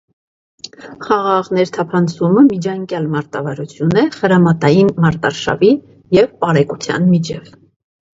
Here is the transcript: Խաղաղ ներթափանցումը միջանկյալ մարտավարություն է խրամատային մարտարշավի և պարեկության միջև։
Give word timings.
Խաղաղ 1.07 1.49
ներթափանցումը 1.57 2.43
միջանկյալ 2.47 3.05
մարտավարություն 3.15 3.93
է 4.05 4.05
խրամատային 4.15 4.89
մարտարշավի 5.05 5.71
և 6.19 6.33
պարեկության 6.45 7.07
միջև։ 7.13 7.53